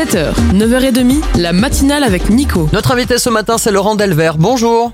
[0.00, 2.70] 7h, 9h30, la matinale avec Nico.
[2.72, 4.38] Notre invité ce matin, c'est Laurent Delvert.
[4.38, 4.92] Bonjour.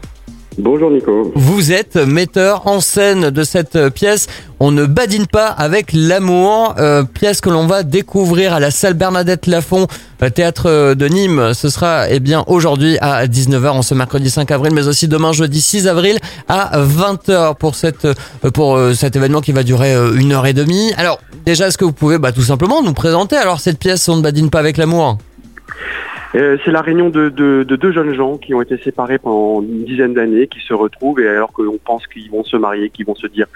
[0.58, 1.32] Bonjour Nico.
[1.34, 4.26] Vous êtes metteur en scène de cette pièce.
[4.58, 6.74] On ne badine pas avec l'amour.
[6.78, 9.86] Euh, pièce que l'on va découvrir à la salle Bernadette Lafont,
[10.22, 11.52] euh, théâtre de Nîmes.
[11.52, 15.32] Ce sera eh bien aujourd'hui à 19h en ce mercredi 5 avril, mais aussi demain
[15.32, 19.94] jeudi 6 avril à 20h pour cette euh, pour euh, cet événement qui va durer
[19.94, 20.92] euh, une heure et demie.
[20.96, 24.16] Alors déjà, est-ce que vous pouvez bah, tout simplement nous présenter alors cette pièce On
[24.16, 25.18] ne badine pas avec l'amour?
[25.18, 29.62] Euh, c'est la réunion de, de- de deux jeunes gens qui ont été séparés pendant
[29.62, 33.06] une dizaine d'années, qui se retrouvent et alors qu'on pense qu'ils vont se marier, qu'ils
[33.06, 33.46] vont se dire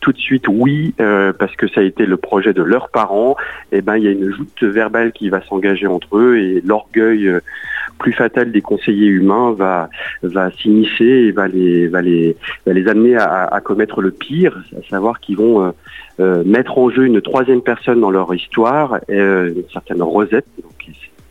[0.00, 3.36] tout de suite oui euh, parce que ça a été le projet de leurs parents,
[3.72, 7.28] et ben il y a une joute verbale qui va s'engager entre eux et l'orgueil
[7.28, 7.40] euh,
[7.98, 9.88] plus fatal des conseillers humains va
[10.22, 12.36] va s'immiscer et va les va les
[12.66, 15.70] va les amener à, commettre le pire, à savoir qu'ils vont euh,
[16.20, 20.46] euh, mettre en jeu une troisième personne dans leur histoire, euh, une certaine Rosette,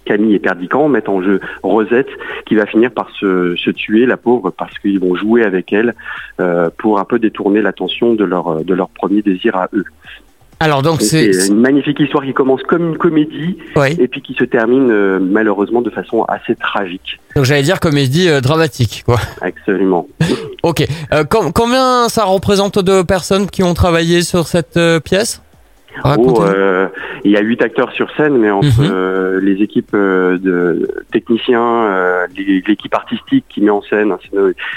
[0.05, 2.09] Camille et Perdican mettent en jeu Rosette
[2.45, 5.93] qui va finir par se, se tuer, la pauvre, parce qu'ils vont jouer avec elle
[6.39, 9.85] euh, pour un peu détourner l'attention de leur, de leur premier désir à eux.
[10.59, 13.97] Alors donc c'est une magnifique histoire qui commence comme une comédie oui.
[13.99, 17.19] et puis qui se termine euh, malheureusement de façon assez tragique.
[17.35, 19.17] Donc j'allais dire comédie euh, dramatique quoi.
[19.41, 20.07] Absolument.
[20.63, 20.85] Ok.
[21.13, 25.41] Euh, com- combien ça représente de personnes qui ont travaillé sur cette euh, pièce?
[26.47, 26.87] Euh,
[27.23, 28.89] il y a huit acteurs sur scène, mais entre Mhm.
[28.91, 32.27] euh, les équipes euh, de techniciens, euh,
[32.67, 34.17] l'équipe artistique qui met en scène un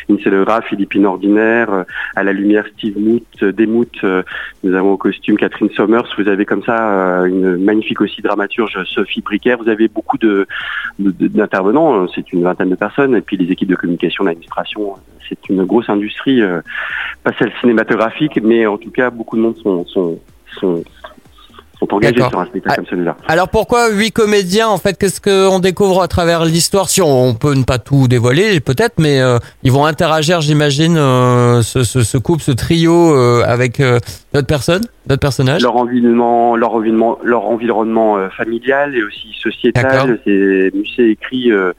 [0.09, 1.83] une scénographe, Philippine Ordinaire, euh,
[2.15, 3.53] à la lumière Steve Moot, euh,
[4.05, 4.23] euh,
[4.63, 6.77] nous avons au costume Catherine Sommers, vous avez comme ça
[7.23, 10.47] euh, une magnifique aussi dramaturge Sophie Briquet, vous avez beaucoup de
[10.99, 14.95] de- d'intervenants, c'est une vingtaine de personnes, et puis les équipes de communication, d'administration,
[15.29, 16.61] c'est une grosse industrie, euh,
[17.25, 20.19] pas celle cinématographique, mais en tout cas beaucoup de monde sont sont
[20.61, 20.83] sont,
[22.03, 22.77] sur un spectacle Ah.
[22.77, 23.17] comme celui-là.
[23.29, 26.89] Alors pourquoi huit comédiens en fait Qu'est-ce qu'on découvre à travers l'histoire?
[26.89, 30.97] Si on, on peut ne pas tout dévoiler peut-être, mais euh, ils vont interagir, j'imagine,
[30.97, 33.99] euh, ce, ce, ce couple, ce trio euh, avec euh,
[34.33, 35.63] d'autres personnes, d'autres personnages?
[35.63, 40.19] Leur environnement, leur environnement, leur environnement euh, familial et aussi sociétal.
[40.25, 41.73] C'est Musset écrit euh,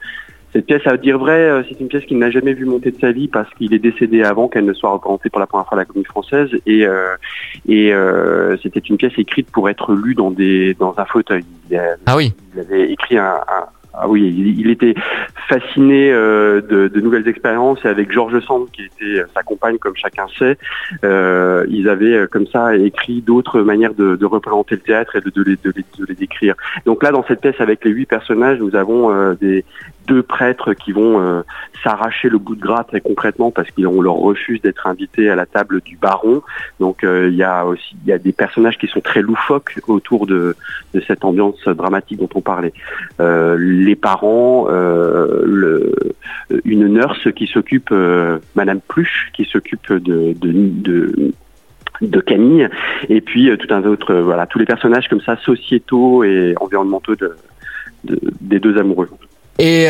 [0.58, 0.86] cette pièce.
[0.86, 3.28] À dire vrai, euh, c'est une pièce qu'il n'a jamais vu monter de sa vie
[3.28, 5.84] parce qu'il est décédé avant qu'elle ne soit représentée pour la première fois à la
[5.84, 6.48] Comédie Française.
[6.66, 7.14] Et, euh,
[7.68, 11.44] et euh, c'était une pièce écrite pour être lue dans des dans un fauteuil.
[11.70, 12.32] Il, Ah oui.
[12.54, 13.66] il avait écrit un, un-
[14.00, 14.94] ah oui, il était
[15.48, 19.96] fasciné euh, de, de nouvelles expériences et avec Georges Sand qui était sa compagne comme
[19.96, 20.58] chacun sait,
[21.04, 25.20] euh, ils avaient euh, comme ça écrit d'autres manières de, de représenter le théâtre et
[25.20, 25.56] de, de les,
[26.08, 26.54] les- décrire.
[26.84, 29.64] Donc là, dans cette pièce avec les huit personnages, nous avons euh, des
[30.08, 31.42] deux prêtres qui vont euh,
[31.84, 35.46] s'arracher le bout de gras très concrètement parce qu'on leur refuse d'être invités à la
[35.46, 36.42] table du baron.
[36.80, 39.78] Donc euh, il y a aussi il y a des personnages qui sont très loufoques
[39.86, 40.56] autour de,
[41.06, 42.72] cette ambiance dramatique dont on parlait.
[43.20, 45.37] Euh, les parents, euh,
[46.64, 52.68] une nurse qui s'occupe, euh, Madame Pluche, qui s'occupe de, de, Camille,
[53.08, 56.54] et puis euh, tout un autre, euh, voilà, tous les personnages comme ça, sociétaux et
[56.60, 57.36] environnementaux de,
[58.04, 59.08] de- des deux amoureux.
[59.60, 59.88] Et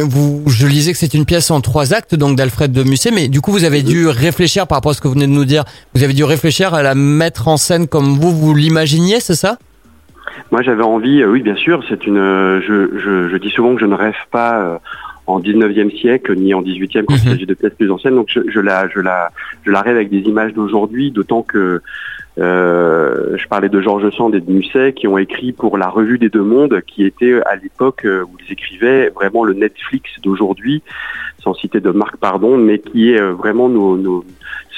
[0.00, 3.28] vous, je lisais que c'est une pièce en trois actes, donc d'Alfred de Musset, mais
[3.28, 5.44] du coup vous avez dû réfléchir par rapport à ce que vous venez de nous
[5.44, 5.62] dire.
[5.94, 9.56] Vous avez dû réfléchir à la mettre en scène comme vous vous l'imaginiez, c'est ça?
[10.50, 12.16] Moi, j'avais envie, euh, oui, bien sûr, c'est une.
[12.18, 14.78] euh, je, je, je dis souvent que je ne rêve pas euh,
[15.26, 17.32] en 19e siècle ni en 18e quand il Mhm.
[17.34, 18.14] s'agit de pièces plus anciennes.
[18.14, 19.30] Donc, je, je la, je la,
[19.64, 21.80] je la rêve avec des images d'aujourd'hui, d'autant que
[22.38, 26.18] euh, je parlais de Georges Sand et de Musset qui ont écrit pour la Revue
[26.18, 30.82] des Deux Mondes, qui était à l'époque où ils écrivaient vraiment le Netflix d'aujourd'hui,
[31.42, 34.24] sans citer de marque, pardon, mais qui est vraiment nos, nos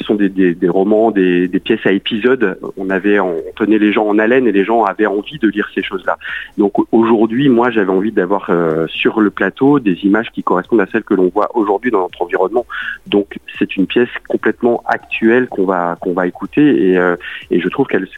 [0.00, 2.58] ce sont des, des, romans, des, des pièces à épisodes.
[2.78, 5.68] On avait, on tenait les gens en haleine et les gens avaient envie de lire
[5.74, 6.18] ces choses-là.
[6.56, 10.86] Donc aujourd'hui, moi, j'avais envie d'avoir euh, sur le plateau des images qui correspondent à
[10.90, 12.64] celles que l'on voit aujourd'hui dans notre environnement.
[13.06, 17.16] Donc c'est une pièce complètement actuelle qu'on va qu'on va écouter et, euh,
[17.50, 18.08] et je trouve qu'elle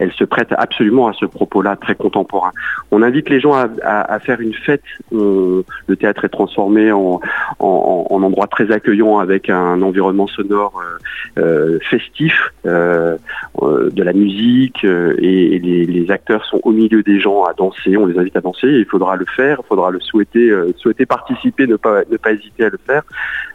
[0.00, 2.52] elle se prête absolument à ce propos-là très contemporain.
[2.90, 4.82] On invite les gens à, faire une fête.
[5.12, 5.64] Le
[5.98, 7.20] théâtre est transformé en,
[7.58, 10.98] en, en endroit très accueillant avec un environnement sonore euh,
[11.40, 12.34] euh, festif,
[12.66, 13.16] euh,
[13.60, 17.96] de la musique et, les, acteurs sont au milieu des gens à danser.
[17.96, 18.66] On les invite à danser.
[18.66, 22.78] Il faudra le faire, il faudra le souhaiter, souhaiter participer, ne pas hésiter à le
[22.84, 23.02] faire.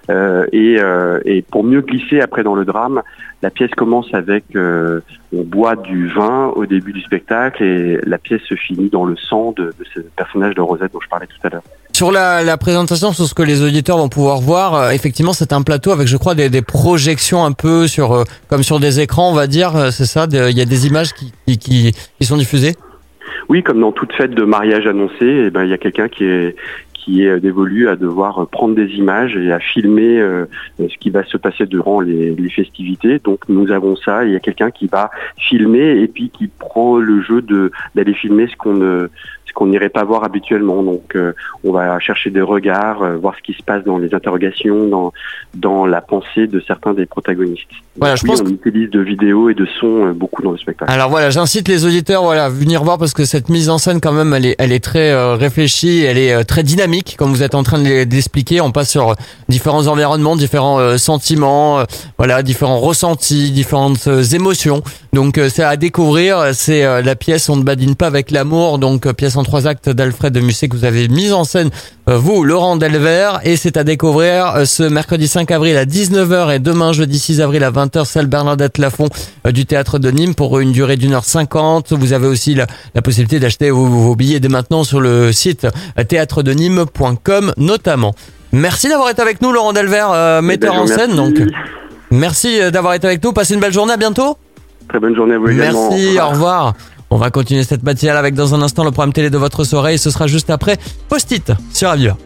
[0.09, 3.01] Euh, et, euh, et pour mieux glisser après dans le drame,
[3.41, 5.01] la pièce commence avec euh,
[5.35, 9.15] on boit du vin au début du spectacle et la pièce se finit dans le
[9.15, 11.63] sang de, de ce personnage de Rosette dont je parlais tout à l'heure.
[11.93, 15.61] Sur la, la présentation, sur ce que les auditeurs vont pouvoir voir, effectivement, c'est un
[15.61, 19.33] plateau avec, je crois, des, des projections un peu sur, comme sur des écrans, on
[19.33, 20.27] va dire, c'est ça.
[20.29, 22.73] Il y a des images qui, qui, qui, qui sont diffusées?
[23.49, 26.25] oui, comme dans toute fête de mariage annoncée, eh ben il y a quelqu'un qui
[26.25, 26.55] est
[27.05, 30.45] qui est dévolu à devoir prendre des images et à filmer euh,
[30.79, 33.19] ce qui va se passer durant les, festivités.
[33.19, 36.97] Donc nous avons ça, il y a quelqu'un qui va filmer et puis qui prend
[36.97, 37.43] le jeu
[37.93, 39.07] d'aller filmer ce qu'on
[39.47, 40.83] ne qu'on n'irait pas voir habituellement.
[40.83, 41.33] Donc, euh,
[41.63, 45.13] on va chercher des regards, euh, voir ce qui se passe dans les interrogations, dans
[45.53, 47.69] dans la pensée de certains des protagonistes.
[47.97, 50.91] Voilà, je pense on utilise de vidéos et de sons euh, beaucoup dans le spectacle.
[50.91, 54.01] Alors voilà, j'incite les auditeurs voilà à venir voir parce que cette mise en scène
[54.01, 57.55] quand même, elle est elle est très réfléchie, elle est très dynamique comme vous êtes
[57.55, 58.61] en train de l'expliquer.
[58.61, 59.15] On passe sur
[59.49, 61.83] différents environnements, différents sentiments,
[62.17, 64.81] voilà, différents ressentis, différentes émotions.
[65.15, 66.49] Donc c'est à découvrir.
[66.53, 70.33] C'est la pièce On ne badine pas avec l'amour, donc pièce en trois actes d'Alfred
[70.33, 71.69] de Musset que vous avez mis en scène,
[72.09, 76.53] euh, vous, Laurent Delver, et c'est à découvrir euh, ce mercredi 5 avril à 19h
[76.53, 79.07] et demain jeudi 6 avril à 20h, salle Bernadette Lafont
[79.47, 81.93] euh, du théâtre de Nîmes pour une durée d'une heure cinquante.
[81.93, 82.67] Vous avez aussi la,
[83.01, 85.65] possibilité d'acheter vos, billets dès maintenant sur le site
[86.07, 88.13] théâtre-de-nîmes.com notamment.
[88.51, 91.15] Merci d'avoir été avec nous, Laurent Delver, euh, eh metteur ben, en scène.
[91.15, 91.35] Donc,
[92.11, 93.33] merci d'avoir été avec nous.
[93.33, 93.93] Passez une belle journée.
[93.93, 94.37] À bientôt.
[94.89, 95.89] Très bonne journée à vous également.
[95.89, 96.19] Merci.
[96.19, 96.73] Au revoir.
[97.09, 99.93] On va continuer cette matinale avec dans un instant le programme télé de votre soirée
[99.93, 100.77] et ce sera juste après
[101.07, 102.17] Post-it sur Aviva.